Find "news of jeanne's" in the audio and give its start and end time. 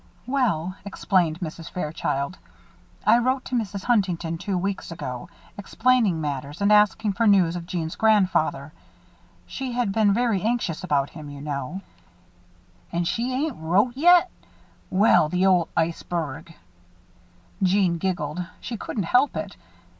7.27-7.95